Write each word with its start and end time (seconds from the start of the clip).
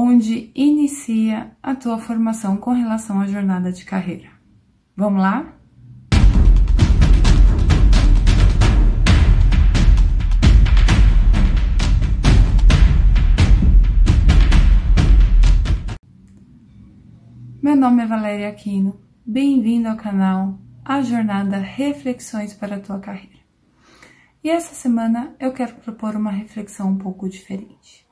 onde 0.00 0.52
inicia 0.54 1.56
a 1.60 1.74
tua 1.74 1.98
formação 1.98 2.56
com 2.56 2.70
relação 2.70 3.20
à 3.20 3.26
jornada 3.26 3.72
de 3.72 3.84
carreira. 3.84 4.30
Vamos 4.96 5.20
lá? 5.20 5.52
Meu 17.60 17.74
nome 17.74 18.04
é 18.04 18.06
Valéria 18.06 18.48
Aquino. 18.50 19.00
Bem-vindo 19.26 19.88
ao 19.88 19.96
canal 19.96 20.60
A 20.84 21.02
Jornada 21.02 21.58
Reflexões 21.58 22.54
para 22.54 22.76
a 22.76 22.80
Tua 22.80 23.00
Carreira. 23.00 23.40
E 24.44 24.48
essa 24.48 24.76
semana 24.76 25.34
eu 25.40 25.52
quero 25.52 25.74
propor 25.74 26.14
uma 26.14 26.30
reflexão 26.30 26.88
um 26.88 26.98
pouco 26.98 27.28
diferente. 27.28 28.07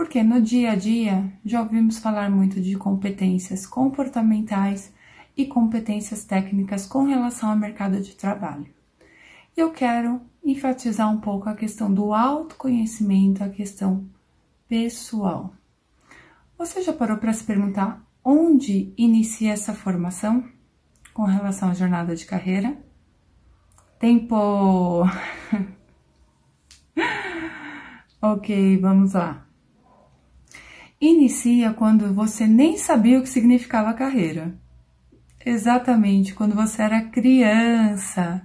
Porque 0.00 0.22
no 0.22 0.40
dia 0.40 0.72
a 0.72 0.76
dia 0.76 1.30
já 1.44 1.60
ouvimos 1.60 1.98
falar 1.98 2.30
muito 2.30 2.58
de 2.58 2.74
competências 2.74 3.66
comportamentais 3.66 4.90
e 5.36 5.44
competências 5.44 6.24
técnicas 6.24 6.86
com 6.86 7.04
relação 7.04 7.50
ao 7.50 7.56
mercado 7.58 8.00
de 8.00 8.16
trabalho. 8.16 8.66
E 9.54 9.60
eu 9.60 9.70
quero 9.70 10.22
enfatizar 10.42 11.12
um 11.12 11.20
pouco 11.20 11.50
a 11.50 11.54
questão 11.54 11.92
do 11.92 12.14
autoconhecimento, 12.14 13.44
a 13.44 13.50
questão 13.50 14.06
pessoal. 14.66 15.52
Você 16.56 16.80
já 16.80 16.94
parou 16.94 17.18
para 17.18 17.34
se 17.34 17.44
perguntar 17.44 18.02
onde 18.24 18.94
inicia 18.96 19.52
essa 19.52 19.74
formação 19.74 20.48
com 21.12 21.24
relação 21.24 21.68
à 21.68 21.74
jornada 21.74 22.16
de 22.16 22.24
carreira? 22.24 22.74
Tempo! 23.98 25.04
ok, 28.22 28.78
vamos 28.78 29.12
lá. 29.12 29.49
Inicia 31.00 31.72
quando 31.72 32.12
você 32.12 32.46
nem 32.46 32.76
sabia 32.76 33.18
o 33.18 33.22
que 33.22 33.28
significava 33.28 33.94
carreira. 33.94 34.54
Exatamente, 35.44 36.34
quando 36.34 36.54
você 36.54 36.82
era 36.82 37.08
criança. 37.08 38.42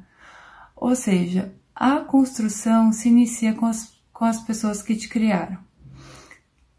Ou 0.76 0.96
seja, 0.96 1.54
a 1.76 2.00
construção 2.00 2.92
se 2.94 3.10
inicia 3.10 3.54
com 3.54 3.66
as, 3.66 3.94
com 4.14 4.26
as 4.26 4.40
pessoas 4.42 4.82
que 4.82 4.96
te 4.96 5.10
criaram 5.10 5.66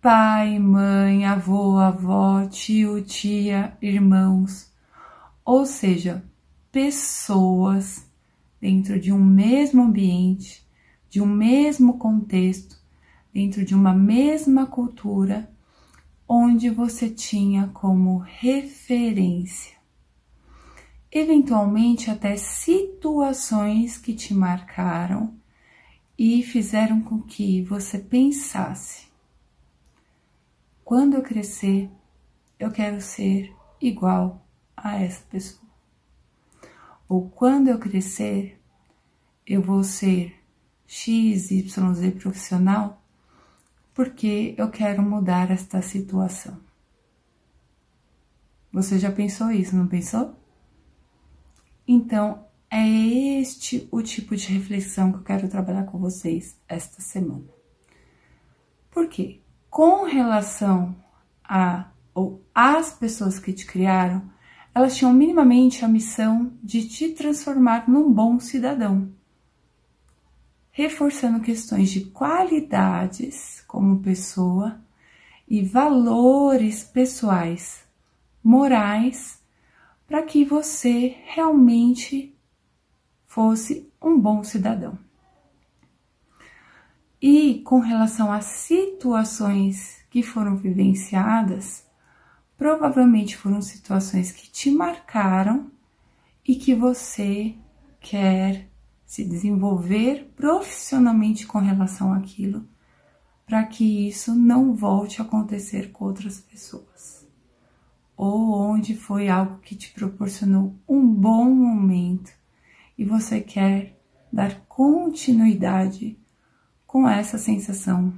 pai, 0.07 0.57
mãe, 0.61 1.25
avô, 1.25 1.79
avó, 1.79 2.47
tio, 2.47 3.03
tia, 3.03 3.77
irmãos, 3.83 4.71
ou 5.45 5.67
seja, 5.67 6.23
pessoas 6.71 8.09
dentro 8.61 9.01
de 9.01 9.13
um 9.13 9.19
mesmo 9.19 9.83
ambiente, 9.83 10.65
de 11.11 11.21
um 11.21 11.27
mesmo 11.27 11.99
contexto, 11.99 12.77
dentro 13.35 13.65
de 13.65 13.75
uma 13.75 13.93
mesma 13.93 14.65
cultura, 14.65 15.51
onde 16.29 16.71
você 16.71 17.09
tinha 17.09 17.69
como 17.69 18.19
referência. 18.19 19.77
Eventualmente, 21.11 22.11
até 22.11 22.37
situações 22.37 23.97
que 23.97 24.15
te 24.15 24.35
marcaram 24.35 25.35
e 26.19 26.43
fizeram 26.43 27.01
com 27.01 27.21
que 27.23 27.63
você 27.63 27.99
pensasse 27.99 29.07
quando 30.87 31.15
eu 31.15 31.23
crescer, 31.23 31.91
eu 32.61 32.71
quero 32.71 33.01
ser 33.01 33.53
igual 33.81 34.47
a 34.77 35.03
essa 35.03 35.21
pessoa. 35.29 35.69
Ou 37.09 37.29
quando 37.29 37.67
eu 37.67 37.77
crescer, 37.77 38.63
eu 39.45 39.61
vou 39.61 39.83
ser 39.83 40.41
X, 40.87 41.51
Y, 41.51 41.93
Z 41.93 42.13
profissional 42.13 43.03
porque 43.97 44.55
eu 44.57 44.71
quero 44.71 45.03
mudar 45.03 45.51
esta 45.51 45.83
situação. 45.83 46.61
Você 48.73 48.99
já 48.99 49.11
pensou 49.11 49.51
isso, 49.51 49.75
não 49.75 49.89
pensou? 49.89 50.37
Então, 51.89 52.47
é 52.71 52.87
este 53.41 53.89
o 53.91 54.01
tipo 54.03 54.37
de 54.37 54.53
reflexão 54.53 55.11
que 55.11 55.19
eu 55.19 55.25
quero 55.25 55.49
trabalhar 55.49 55.85
com 55.85 55.99
vocês 55.99 56.57
esta 56.69 57.03
semana. 57.03 57.47
Por 58.91 59.09
quê? 59.09 59.41
com 59.77 60.05
relação 60.05 60.97
a 61.45 61.91
ou 62.15 62.43
as 62.55 62.95
pessoas 62.95 63.39
que 63.39 63.53
te 63.53 63.67
criaram, 63.67 64.23
elas 64.75 64.97
tinham 64.97 65.13
minimamente 65.13 65.85
a 65.85 65.89
missão 65.89 66.55
de 66.63 66.89
te 66.89 67.11
transformar 67.11 67.87
num 67.91 68.11
bom 68.11 68.41
cidadão, 68.41 69.13
reforçando 70.77 71.41
questões 71.41 71.89
de 71.89 72.03
qualidades 72.05 73.65
como 73.67 74.03
pessoa 74.03 74.79
e 75.49 75.63
valores 75.63 76.85
pessoais, 76.85 77.83
morais, 78.45 79.43
para 80.07 80.23
que 80.23 80.45
você 80.45 81.17
realmente 81.29 82.37
fosse 83.25 83.91
um 84.03 84.21
bom 84.21 84.45
cidadão. 84.45 84.99
E 87.23 87.63
com 87.65 87.79
relação 87.79 88.31
às 88.31 88.45
situações 88.45 90.05
que 90.11 90.23
foram 90.23 90.57
vivenciadas, 90.57 91.87
provavelmente 92.55 93.35
foram 93.35 93.63
situações 93.63 94.31
que 94.31 94.51
te 94.51 94.71
marcaram 94.71 95.71
e 96.47 96.55
que 96.55 96.75
você 96.75 97.55
quer 97.99 98.69
se 99.07 99.25
desenvolver 99.25 100.33
profissionalmente 100.37 101.47
com 101.47 101.59
relação 101.59 102.13
àquilo, 102.13 102.67
para 103.47 103.63
que 103.65 104.09
isso 104.09 104.35
não 104.35 104.75
volte 104.75 105.23
a 105.23 105.25
acontecer 105.25 105.93
com 105.93 106.05
outras 106.05 106.41
pessoas. 106.41 107.25
Ou 108.17 108.53
onde 108.53 108.97
foi 108.97 109.29
algo 109.29 109.59
que 109.59 109.77
te 109.77 109.93
proporcionou 109.93 110.75
um 110.89 111.07
bom 111.07 111.45
momento 111.49 112.33
e 112.99 113.05
você 113.05 113.41
quer 113.41 113.97
dar 114.33 114.61
continuidade 114.67 116.19
com 116.87 117.09
essa 117.09 117.39
sensação 117.39 118.13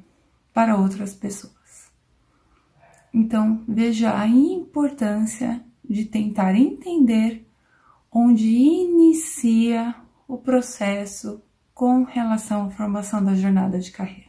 para 0.55 0.76
outras 0.76 1.15
pessoas. 1.15 1.93
Então, 3.12 3.62
veja 3.69 4.19
a 4.19 4.26
importância 4.26 5.62
de 5.88 6.05
tentar 6.05 6.55
entender 6.55 7.47
onde 8.10 8.47
inicia 8.47 9.94
o 10.28 10.37
processo 10.37 11.43
com 11.72 12.05
relação 12.05 12.66
à 12.66 12.71
formação 12.71 13.25
da 13.25 13.34
jornada 13.34 13.81
de 13.81 13.91
carreira. 13.91 14.28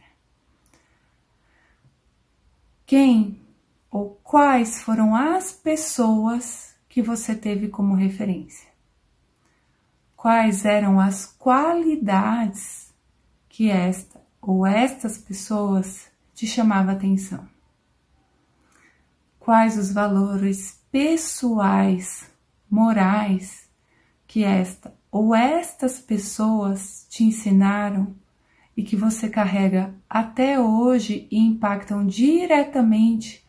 Quem 2.86 3.40
ou 3.90 4.18
quais 4.24 4.80
foram 4.80 5.14
as 5.14 5.52
pessoas 5.52 6.74
que 6.88 7.02
você 7.02 7.34
teve 7.34 7.68
como 7.68 7.94
referência? 7.94 8.68
Quais 10.16 10.64
eram 10.64 10.98
as 10.98 11.26
qualidades 11.26 12.94
que 13.48 13.70
esta 13.70 14.20
ou 14.40 14.66
estas 14.66 15.18
pessoas 15.18 16.10
te 16.34 16.46
chamava 16.46 16.92
atenção? 16.92 17.46
Quais 19.38 19.76
os 19.76 19.92
valores 19.92 20.82
pessoais, 20.90 22.30
morais 22.70 23.68
que 24.26 24.44
esta 24.44 24.99
ou 25.10 25.34
estas 25.34 25.98
pessoas 25.98 27.06
te 27.10 27.24
ensinaram 27.24 28.14
e 28.76 28.82
que 28.82 28.96
você 28.96 29.28
carrega 29.28 29.94
até 30.08 30.60
hoje 30.60 31.26
e 31.30 31.38
impactam 31.38 32.06
diretamente 32.06 33.44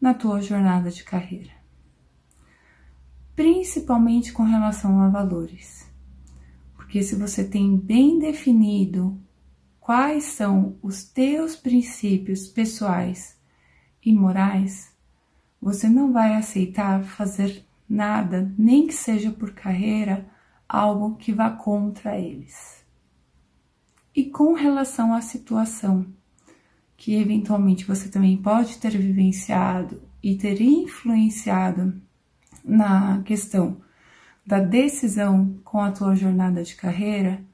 na 0.00 0.14
tua 0.14 0.40
jornada 0.40 0.90
de 0.90 1.02
carreira? 1.02 1.50
Principalmente 3.34 4.32
com 4.32 4.44
relação 4.44 5.00
a 5.00 5.08
valores. 5.08 5.90
Porque 6.76 7.02
se 7.02 7.16
você 7.16 7.44
tem 7.44 7.76
bem 7.76 8.18
definido 8.18 9.18
quais 9.80 10.24
são 10.24 10.76
os 10.82 11.02
teus 11.02 11.56
princípios 11.56 12.46
pessoais 12.46 13.36
e 14.04 14.12
morais, 14.12 14.92
você 15.60 15.88
não 15.88 16.12
vai 16.12 16.34
aceitar 16.34 17.02
fazer 17.02 17.64
nada, 17.88 18.52
nem 18.56 18.86
que 18.86 18.94
seja 18.94 19.30
por 19.30 19.52
carreira, 19.52 20.31
algo 20.72 21.16
que 21.16 21.32
vá 21.32 21.50
contra 21.50 22.18
eles. 22.18 22.82
E 24.16 24.24
com 24.24 24.54
relação 24.54 25.12
à 25.12 25.20
situação 25.20 26.06
que 26.96 27.14
eventualmente 27.14 27.84
você 27.84 28.08
também 28.08 28.36
pode 28.36 28.78
ter 28.78 28.96
vivenciado 28.96 30.02
e 30.22 30.34
ter 30.36 30.62
influenciado 30.62 32.00
na 32.64 33.22
questão 33.22 33.82
da 34.46 34.60
decisão 34.60 35.58
com 35.62 35.80
a 35.80 35.92
tua 35.92 36.14
jornada 36.14 36.62
de 36.62 36.74
carreira, 36.74 37.44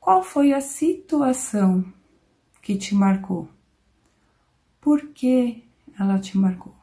qual 0.00 0.22
foi 0.22 0.52
a 0.52 0.60
situação 0.60 1.84
que 2.60 2.76
te 2.76 2.94
marcou? 2.94 3.48
Por 4.80 5.08
que 5.08 5.62
ela 5.98 6.18
te 6.18 6.36
marcou? 6.36 6.74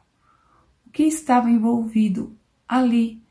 O 0.86 0.90
que 0.90 1.02
estava 1.02 1.50
envolvido 1.50 2.34
ali? 2.66 3.22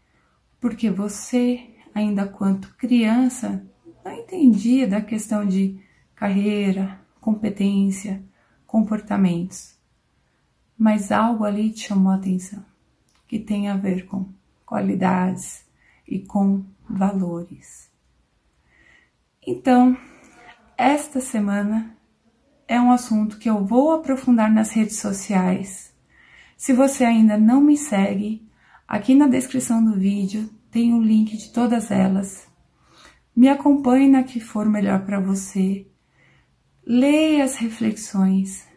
Porque 0.59 0.91
você, 0.91 1.78
ainda 1.99 2.27
quanto 2.27 2.75
criança, 2.75 3.63
não 4.03 4.11
entendia 4.11 4.87
da 4.87 5.01
questão 5.01 5.45
de 5.45 5.79
carreira, 6.15 6.99
competência, 7.19 8.23
comportamentos. 8.65 9.77
mas 10.77 11.11
algo 11.11 11.43
ali 11.43 11.71
te 11.71 11.89
chamou 11.89 12.13
a 12.13 12.15
atenção, 12.15 12.63
que 13.27 13.37
tem 13.37 13.67
a 13.67 13.75
ver 13.75 14.05
com 14.05 14.29
qualidades 14.65 15.65
e 16.07 16.19
com 16.19 16.63
valores. 16.89 17.91
Então, 19.45 19.97
esta 20.77 21.19
semana 21.19 21.97
é 22.65 22.79
um 22.79 22.91
assunto 22.91 23.37
que 23.37 23.49
eu 23.49 23.65
vou 23.65 23.91
aprofundar 23.91 24.49
nas 24.49 24.71
redes 24.71 24.97
sociais. 24.99 25.93
Se 26.55 26.71
você 26.71 27.03
ainda 27.03 27.37
não 27.37 27.59
me 27.59 27.75
segue, 27.75 28.47
aqui 28.87 29.13
na 29.15 29.27
descrição 29.27 29.83
do 29.83 29.99
vídeo 29.99 30.49
tem 30.71 30.93
o 30.93 31.01
link 31.01 31.35
de 31.37 31.51
todas 31.51 31.91
elas. 31.91 32.47
Me 33.35 33.47
acompanhe 33.47 34.07
na 34.07 34.23
que 34.23 34.39
for 34.39 34.67
melhor 34.67 35.05
para 35.05 35.19
você. 35.19 35.87
Leia 36.85 37.43
as 37.43 37.55
reflexões, 37.55 38.67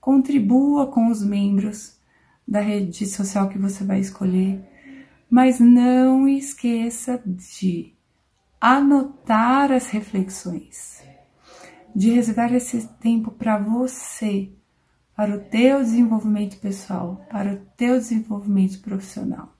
contribua 0.00 0.86
com 0.86 1.08
os 1.08 1.24
membros 1.24 1.98
da 2.46 2.60
rede 2.60 3.06
social 3.06 3.48
que 3.48 3.58
você 3.58 3.84
vai 3.84 4.00
escolher, 4.00 4.62
mas 5.30 5.58
não 5.58 6.28
esqueça 6.28 7.22
de 7.24 7.94
anotar 8.60 9.72
as 9.72 9.88
reflexões, 9.88 11.02
de 11.94 12.10
reservar 12.10 12.52
esse 12.54 12.86
tempo 12.98 13.30
para 13.30 13.58
você, 13.58 14.52
para 15.16 15.34
o 15.34 15.40
teu 15.40 15.80
desenvolvimento 15.80 16.58
pessoal, 16.58 17.24
para 17.30 17.54
o 17.54 17.56
teu 17.76 17.96
desenvolvimento 17.98 18.80
profissional, 18.80 19.53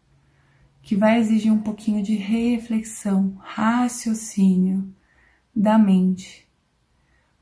que 0.85 0.95
vai 0.95 1.19
exigir 1.19 1.51
um 1.51 1.63
pouquinho 1.63 2.03
de 2.03 2.15
reflexão, 2.15 3.37
raciocínio 3.41 4.95
da 5.57 5.79
mente, 5.79 6.47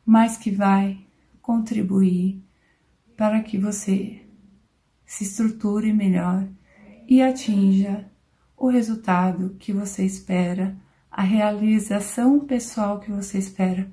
mas 0.06 0.36
que 0.36 0.50
vai 0.50 1.04
contribuir 1.40 2.40
para 3.16 3.42
que 3.42 3.58
você 3.58 4.24
se 5.04 5.24
estruture 5.24 5.92
melhor 5.92 6.46
e 7.08 7.20
atinja 7.20 8.08
o 8.56 8.68
resultado 8.68 9.56
que 9.58 9.72
você 9.72 10.04
espera, 10.04 10.76
a 11.10 11.22
realização 11.22 12.38
pessoal 12.38 13.00
que 13.00 13.10
você 13.10 13.38
espera 13.38 13.90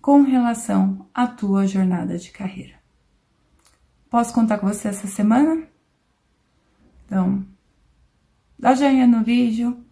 com 0.00 0.20
relação 0.20 1.08
à 1.14 1.26
tua 1.26 1.66
jornada 1.66 2.18
de 2.18 2.30
carreira. 2.30 2.74
Posso 4.10 4.34
contar 4.34 4.58
com 4.58 4.68
você 4.68 4.88
essa 4.88 5.06
semana? 5.06 5.66
Então, 7.06 7.46
dá 8.58 8.74
joinha 8.74 9.06
no 9.06 9.22
vídeo, 9.22 9.84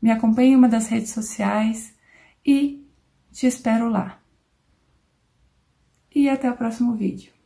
me 0.00 0.10
acompanhe 0.10 0.52
em 0.52 0.56
uma 0.56 0.68
das 0.68 0.88
redes 0.88 1.10
sociais 1.10 1.94
e 2.44 2.86
te 3.32 3.46
espero 3.46 3.88
lá. 3.88 4.20
E 6.14 6.28
até 6.28 6.50
o 6.50 6.56
próximo 6.56 6.94
vídeo. 6.94 7.39